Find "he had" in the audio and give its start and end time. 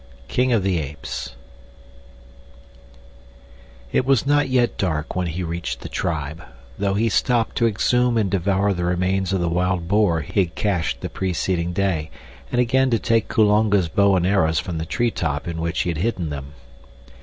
10.21-10.55, 15.81-15.97